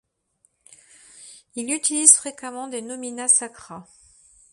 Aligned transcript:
Il 1.55 1.71
utilise 1.71 2.13
fréquemment 2.13 2.67
des 2.67 2.81
Nomina 2.81 3.27
sacra. 3.27 3.85